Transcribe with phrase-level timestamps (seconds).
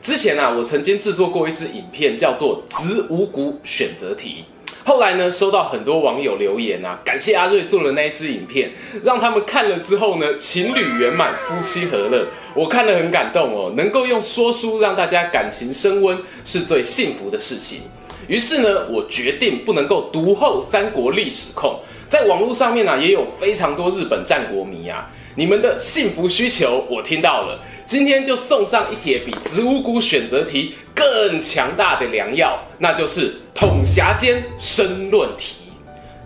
[0.00, 4.44] 之前啊，我曾经制作过一支影片，叫做《子午谷选择题》。
[4.84, 8.72] 后来呢，收到很多网友留言啊，感谢阿瑞做了那一支影片，
[9.02, 12.26] 让他们看了之后呢，情侣圆满，夫妻和乐。
[12.54, 17.80] 我看了很感动哦，能够用说书让大家感情升温，是最幸福的事情。
[18.28, 25.10] 于是呢，我决定不能够独厚三国历史控，在网络上面呢、也有非常多日本战国迷啊。
[25.34, 35.54] 你们的幸福需求我听到了，今天就送上一帖比子午谷选择题更强大的良药，那就是统辖间申论题。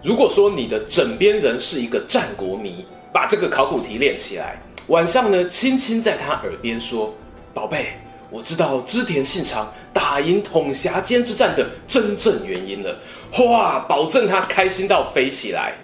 [0.02, 7.14] 如果说你的枕边人是一个战国迷，把这个考古题练起来，晚上呢，轻轻在他耳边说
[7.54, 7.92] ：“宝贝，
[8.28, 12.98] 我知道织田信长打赢统辖间之战的真正原因了。”
[13.38, 15.74] 哇，保证他开心到飞起来。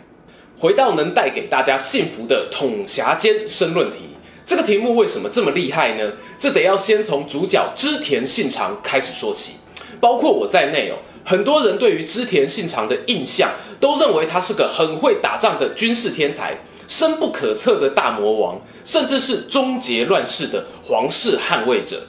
[0.58, 3.98] 回到能带给大家幸福的统辖间申论题，
[4.48, 6.12] 这个题目为什么这么厉害呢？
[6.38, 9.56] 这得要先从主角织田信长开始说起。
[10.00, 16.56] 包括我在内哦，很多人对于织田信长的印象都认为他是个很会打仗的军事天才，
[16.88, 22.00] 深不可测的大魔王，甚至是终结乱世的皇室捍卫者。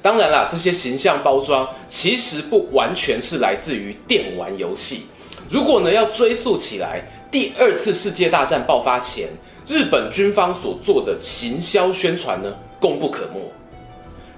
[0.00, 5.06] 当然啦，这些形象包装其实不完全是来自于电玩游戏。
[5.50, 9.28] 如果呢要追溯起来，第二次世界大战爆发前，
[9.68, 13.52] 日本军方所做的行销宣传呢，功不可没。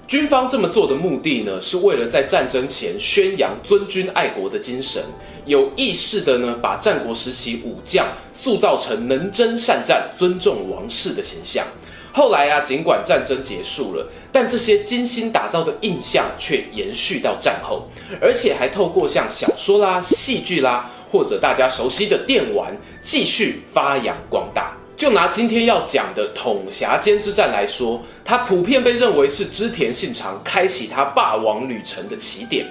[0.08, 5.00] 军方这么做的目的呢，是为了在战争前宣扬尊军爱国的精神，
[5.46, 11.64] 有意识的呢，把战国时期武将塑造成能征善战、尊重王室的形象。
[12.12, 17.86] 后来啊，尽管战争结束了，但这些精心打造的印象却延续到战后，
[18.20, 20.90] 而且还透过像小说啦、戏剧啦。
[21.12, 22.72] 或者大家熟悉的电玩
[23.02, 24.76] 继续发扬光大。
[25.00, 32.66] 就拿今天要讲的统辖间之战来说，它普遍被认为是织田信长开启他霸王旅程的起点。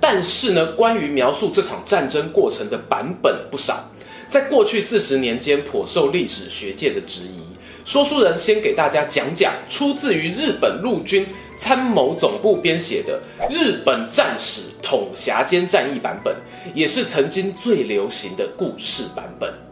[0.00, 3.90] 但是呢，关于描述这场战争过程的版本不少，
[4.30, 7.42] 在过去四十年间颇受历史学界的质疑。
[7.84, 11.26] 说书人先给大家讲讲出自于日本陆军
[11.58, 13.20] 参谋总部编写的
[13.54, 16.34] 《日本战史统辖间战役版本》，
[16.74, 19.63] 也是曾经最流行的故事版本。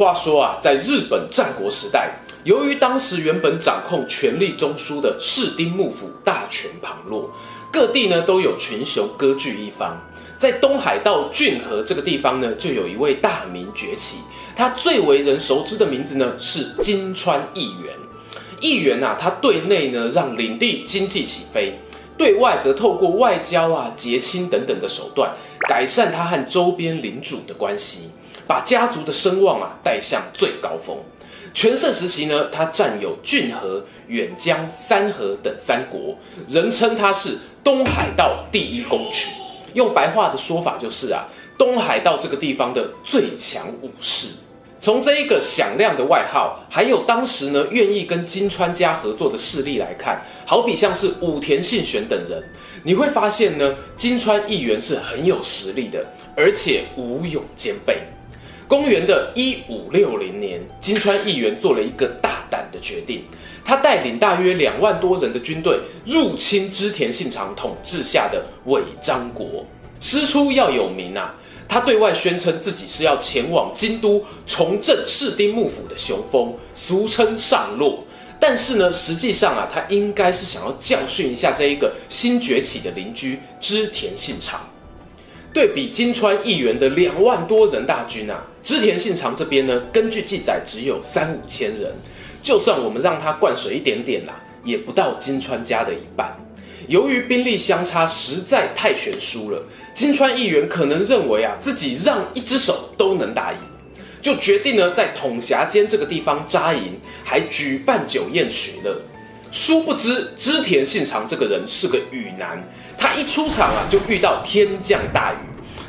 [0.00, 2.10] 话说啊，在日本战国时代，
[2.44, 7.30] 由于当时原本掌控权力中枢的室町幕府大权旁落，
[7.70, 9.94] 各地呢都有群雄割据一方。
[10.38, 14.20] 在东海道骏河这个地方呢，就有一位大名崛起。
[14.56, 17.94] 他最为人熟知的名字呢是金川义元。
[18.58, 21.78] 义元啊，他对内呢让领地经济起飞，
[22.16, 25.30] 对外则透过外交啊、结亲等等的手段，
[25.68, 28.08] 改善他和周边领主的关系，
[28.50, 30.96] 把家族的声望啊带向最高峰。
[31.54, 36.18] 全盛时期呢，他占有骏河、远江、三河等三国，
[36.48, 39.30] 人称他是东海道第一公取。
[39.74, 44.26] 用白话的说法就是啊，东海道这个地方的最强武士。
[44.80, 52.42] 从这一个响亮的外号，还有当时呢愿意跟金川家合作的势力来看，好比像是武田信玄等人，
[52.82, 58.02] 你会发现呢，金川义元是很有实力的，而且武勇兼备。
[58.70, 63.24] 公元的一五六零年，金川义元做了一个大胆的决定，
[63.64, 69.66] 他带领大约两万多人的军队入侵织田信长统治下的尾张国，
[69.98, 71.34] 师出要有名啊。
[71.68, 78.04] 他对外宣称自己是要前往京都重振室町幕府的雄风，俗称上洛。
[78.38, 84.60] 但是呢，实际上啊，他应该是想要教训一下这一个新崛起的邻居织田信长。
[85.52, 91.92] 对比金川义元的两万多人大军啊，织田信长这边呢，根据记载只有三五千人。
[92.42, 94.34] 就算我们让他灌水一点点啦，
[94.64, 96.34] 也不到金川家的一半。
[96.88, 99.62] 由于兵力相差实在太悬殊了，
[99.94, 103.58] 金川义元可能认为啊，自己让一只手都能打赢，
[104.22, 108.98] 就决定呢在统辖间这个地方扎营，还举办酒宴取乐。
[109.52, 112.66] 殊不知织田信长这个人是个雨男，
[113.00, 115.38] 他一出场啊就遇到天降大雨，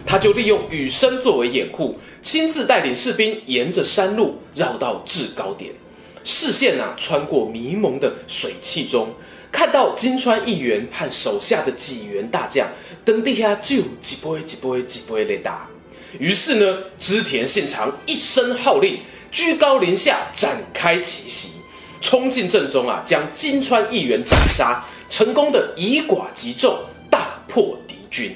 [0.06, 5.74] 他就利用雨声作为掩护，亲自带领士兵沿着山路绕到制高点，
[6.24, 9.10] 视线啊穿过迷蒙的水汽中。
[9.52, 12.70] 看到金川议员和手下的几员大将
[13.04, 15.68] 等地下就几波几波几波雷打，
[16.18, 21.60] 于是呢，织田信长一声号令，居高临下展开奇袭，
[22.00, 26.80] 冲进阵中啊，将金川议员斩杀，成功的以寡击众，
[27.52, 28.32] 破敌军。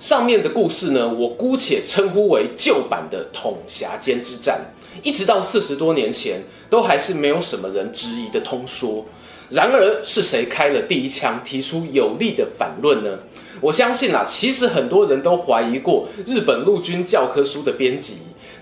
[0.00, 4.60] 上面的故事呢，我姑且称呼为旧版的统辖间之战，
[5.02, 9.06] 一直到四十多年前，都还是没有什么人质疑的通说。
[9.50, 13.18] 然而，是谁开了第一枪，提出有力的反论呢？
[13.60, 18.16] 我相信啊，其实很多人都怀疑过日本陆军教科书的编辑，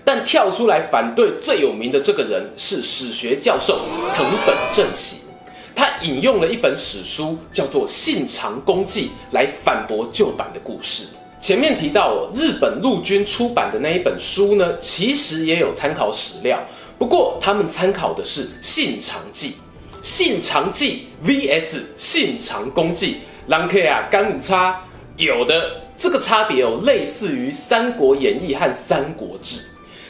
[0.05, 3.81] 但跳出来反对最有名的这个人是史学教授
[4.15, 5.22] 藤本正喜。
[5.75, 11.07] 他引用了一本史书，叫做《信长公记》，来反驳旧版的故事。
[11.41, 16.63] 前面提到，日本陆军出版的那一本书呢，其实也有参考史料，
[16.97, 19.49] 不过他们参考的是《信长记》。
[20.01, 23.17] 《信长记》vs《信长公记》，
[23.51, 24.81] 人客啊，干五差
[25.17, 29.59] 有的这个差别哦，类似于《三国演义》和《三国志》。《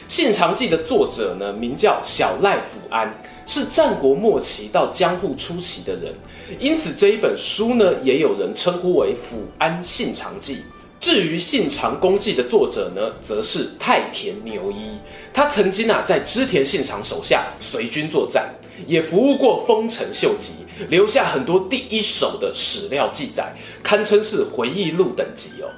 [0.08, 3.12] 信长记》的作者呢，名叫小赖甫安，
[3.46, 6.14] 是战国末期到江户初期的人，
[6.58, 10.56] 因此这一本书呢，也有人称呼为《甫安信长记》。
[11.00, 14.96] 至于《信长公记》的作者呢，则是太田牛一，
[15.32, 18.48] 他曾经啊在织田信长手下随军作战。
[18.86, 20.52] 也服务过丰臣秀吉，
[20.88, 25.68] 留下很多第一手的史料记载，堪称是回忆录等级哦。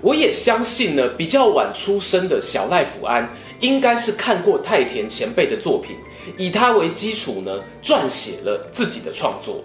[0.00, 3.26] 我也相信呢，比较晚出生的小赖福安，
[3.60, 5.96] 应该是看过太田前辈的作品，
[6.36, 9.64] 以他为基础呢，撰写了自己的创作。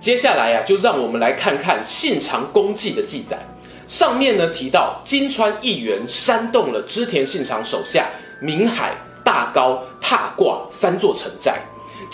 [0.00, 3.38] 接下来啊，就让我们来看看《信长公记》的记载。
[3.86, 8.08] 上面呢提到，金川议员煽动了织田信长手下
[8.40, 11.60] 鸣海、大高、踏挂三座城寨。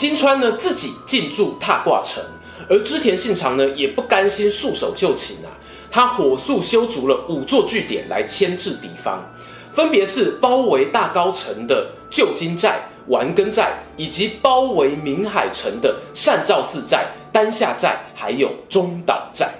[0.00, 2.25] 金川呢自己进驻踏挂城，
[2.70, 5.52] 而织田信长呢也不甘心束手就擒啊，
[5.91, 9.23] 他火速修筑了五座据点来牵制敌方，
[9.75, 19.52] 分别是包围大高城的旧金寨、丸根寨，以及包围鸣海城的善照寺寨、丹下寨，还有中岛寨。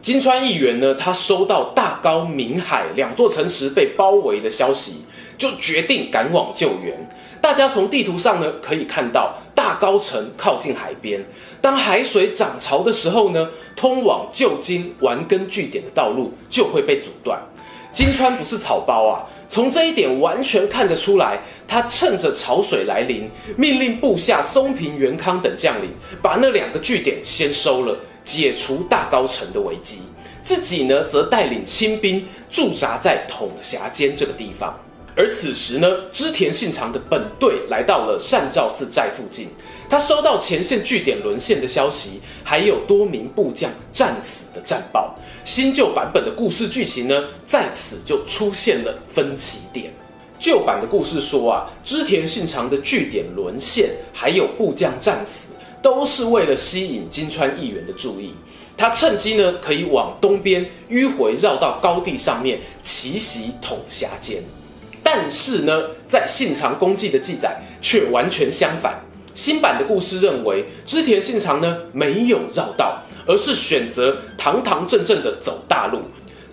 [0.00, 5.04] 金川议员呢，他收到大高、鸣海两座城池被包围的消息，
[5.36, 7.10] 就决定赶往救援。
[7.42, 9.34] 大家从地图上呢可以看到，
[9.70, 11.24] 大高城靠近海边。
[11.60, 17.40] 当海水涨潮的时候呢，通往旧金丸根据点的道路就会被阻断。
[17.92, 21.38] 金川不是草包啊，从这一点完全看得出来，
[21.68, 25.90] 他趁着潮水来临，命令部下松平元康等将领
[26.20, 29.98] 把那两个据点先收了，解除大高城的危机。
[30.42, 34.76] 自己呢，则带领清兵驻扎在统辖间这个地方。
[35.20, 39.48] 而此时呢，织田信长的本队来到了善照寺寨附近，
[39.86, 45.14] 他收到前线据点沦陷的消息，还有多名部将战死的战报。
[45.44, 49.92] 新旧版本的故事剧情呢，在此就出现了分歧点。
[50.38, 55.50] 旧版的故事说啊，织田信长的据点沦陷，还有部将战死，
[55.82, 58.32] 都是为了吸引金川议员的注意，
[58.74, 64.42] 他趁机呢可以往东边迂回绕到高地上面奇袭统辖间。
[65.12, 68.94] 但是呢，在信长公记的记载却完全相反。
[69.34, 76.02] 新版的故事认为，织田信长呢没有绕道，而是选择堂堂正正的走大路，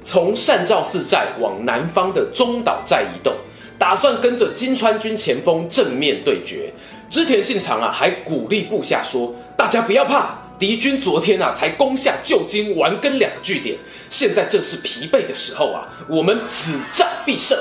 [0.04, 3.32] 从善照寺寨往南方的中岛寨移动，
[3.78, 6.74] 打算跟着金川军前锋正面对决。
[7.12, 13.78] 织田信长啊，还鼓励部下说：“大家不要怕，敌军昨天啊才攻下旧金丸根两个据点，
[14.10, 17.56] 现在正是疲惫的时候啊，我们此战必胜。”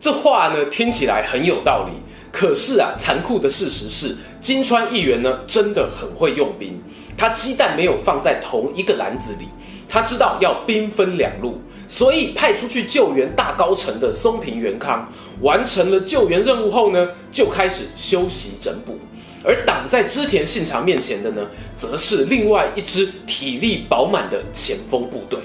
[0.00, 1.92] 这话呢听起来很有道理，
[2.32, 6.80] 可是啊，残酷的事实是，金川议员呢真的很会用兵，
[7.16, 9.48] 他鸡蛋没有放在同一个篮子里，
[9.88, 18.96] 他知道要兵分两路，所以派出去救援大高城的松平元康，完成了救援任务后呢，就开始休息整补，
[19.42, 21.42] 而挡在织田信长面前的呢，
[21.74, 25.40] 则是另外一支体力饱满的前锋部队。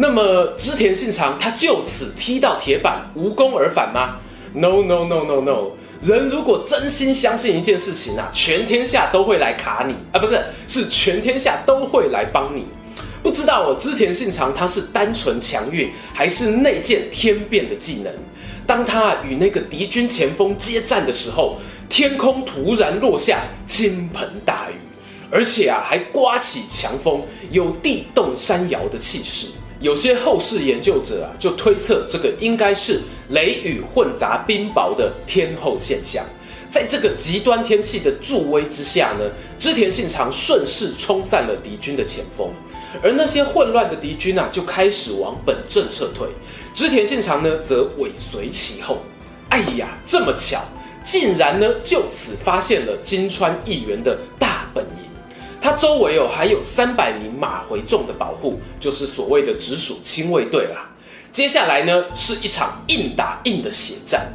[0.00, 4.18] 那么织田信长他就此踢到铁板，无功而返吗
[4.54, 5.70] ？No No No No No！
[6.00, 12.66] 人如果真心相信一件事情啊，全天下都会来卡你啊，不是，是全天下都会来帮你。
[13.24, 18.12] 不知道哦，织田信长他是单纯强运，还是内建天变的技能？
[18.68, 21.56] 当他与那个敌军前锋接战的时候，
[21.88, 24.74] 天空突然落下倾盆大雨，
[25.28, 29.48] 而且啊还刮起强风，有地动山摇的气势。
[29.80, 36.24] 有些后世研究者啊，就推测这个应该是雷雨混杂冰雹的天候现象。
[36.70, 39.24] 在这个极端天气的助威之下呢，
[39.58, 42.50] 织田信长顺势冲散了敌军的前锋，
[43.02, 46.28] 而那些混乱的敌军啊，就开始往本阵撤退。
[46.74, 48.98] 织田信长呢，则尾随其后。
[49.48, 50.60] 哎呀，这么巧，
[51.02, 55.07] 竟然呢就此发现了金川义元的大本营。
[55.60, 60.90] 它周围哦还有三百名马回众的保护，就是所谓的直属亲卫队啦。
[61.32, 64.32] 接下来呢是一场硬打硬的血战。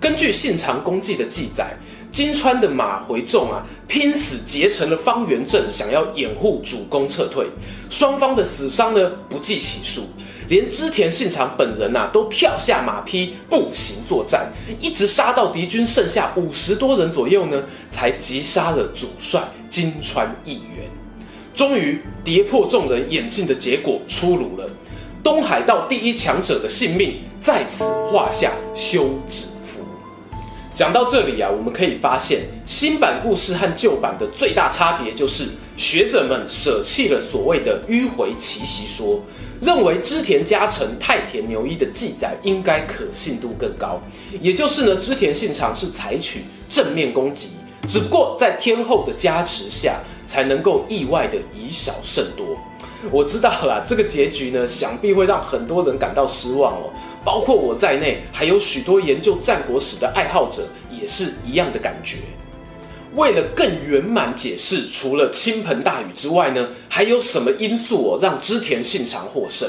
[0.00, 1.76] 根据信长公记的记载，
[2.10, 7.46] 金川的马回众啊拼死结成了方圆阵，想要掩护主公撤退。
[7.90, 10.08] 双方的死伤呢不计其数，
[10.50, 20.90] 连织田信长本人呐、都跳下马匹步行作战，一直杀到敌军剩下五十多人左右呢，才击杀了主帅金川义元。
[21.54, 24.68] 终于跌破众人眼镜的结果出炉了。
[25.22, 29.84] 东海道第一强者的性命在此画下休止符。
[30.74, 35.44] 讲到这里啊，我们可以发现新版故事和旧版的最大差别就是
[35.76, 39.22] 学者们舍弃了所谓的迂回奇袭说，
[39.60, 44.00] 认为织田家臣太田牛一的记载应该可信度更高。
[44.40, 47.50] 也就是呢，织田信长是采取正面攻击，
[47.86, 52.56] 只不过在天后的加持下，才能够意外的以少胜多。
[53.10, 56.90] 我知道啦，这个结局呢，想必会让很多人感到失望哦，
[57.24, 62.18] 包括我在内，还有许多研究战国史的爱好者也是一样的感觉。
[63.14, 69.68] 为了更圆满解释，除了倾盆大雨之外呢，还有什么因素哦让织田信长获胜？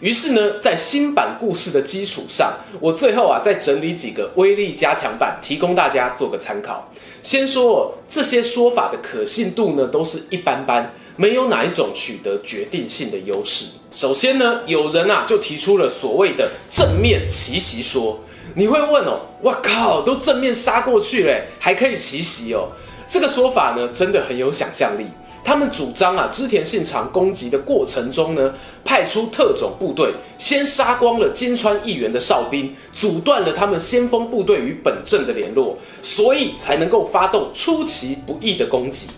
[0.00, 6.92] 于是呢，在新版故事的基础上，我最后啊再整理几个威力加强版，提供大家做个参考。
[7.22, 7.78] 先说哦，
[8.10, 10.92] 这些说法的可信度呢，都是一般般。
[11.14, 13.66] 没有哪一种取得决定性的优势。
[13.92, 18.18] 首先呢，有人啊就提出了所谓的正面奇袭说。
[18.54, 22.68] 你会问哦，哇靠，都正面杀过去了，还可以奇袭哦？
[23.08, 25.06] 这个说法呢，真的很有想象力。
[25.44, 28.54] 他们主张啊，织田信长攻击的过程中呢，
[28.84, 39.08] 派出特种部队，先杀光了金川义元的哨兵，阻断了他们先锋部队与本阵的联络，所以才能够发动出其不意的攻击。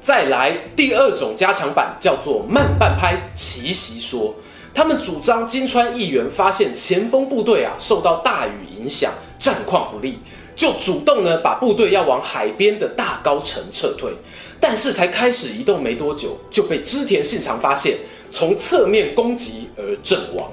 [0.00, 4.34] 再来第二种加强版，叫做慢半拍奇袭说。
[4.74, 10.18] 他们主张金川议员发现前锋部队啊受到大雨影响，战况不利，
[10.56, 14.12] 就主动呢把部队要往海边的大高城撤退。
[14.58, 17.96] 但是才开始移动没多久，就被织田信长发现，
[18.30, 20.50] 从侧面攻击而阵亡。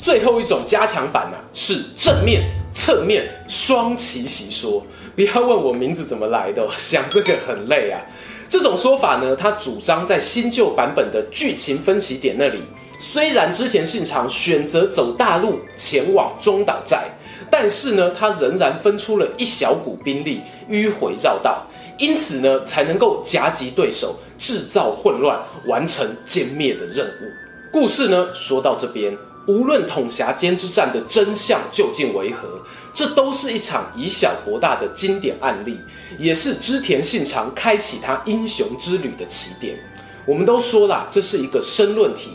[0.00, 2.42] 最后一种加强版呢、是正面、
[2.74, 4.84] 侧面双奇袭说。
[5.14, 8.00] 不要问我名字怎么来的，想这个很累啊。
[8.48, 12.62] 这种说法呢，他主张在新旧版本的剧情分歧点那里，
[13.02, 17.08] 虽然织田信长选择走大路前往中岛寨，
[17.50, 21.66] 但是呢，他仍然分出了一小股兵力迂回绕道，
[21.98, 27.72] 因此呢，才能够夹击对手，制造混乱，完成歼灭的任务。
[27.72, 29.12] 故事呢，说到这边。
[29.48, 32.48] 无论统辖间之战的真相究竟为何，
[32.94, 35.76] 这都是一场以小博大的经典案例，
[36.16, 39.76] 也是织田信长开启他英雄之旅的起点。
[40.24, 42.30] 我们都说了，这是一个申论题，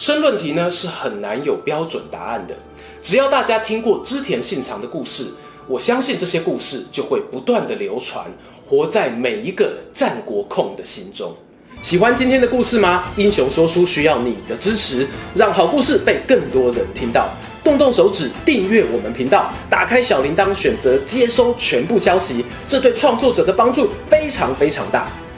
[0.00, 2.54] 申论题呢是很难有标准答案的。
[3.02, 5.26] 只要大家听过织田信长的故事，
[5.68, 8.24] 我相信这些故事就会不断的流传，
[8.66, 11.36] 活在每一个战国控的心中。
[11.82, 13.12] 喜欢今天的故事吗？
[13.16, 17.28] 英雄说书需要你的支持，让好故事被更多人听到。
[17.62, 25.12] 动动手指订阅我们频道，打开小铃铛，选择接收全部消息，这对创作者的帮助非常非常大。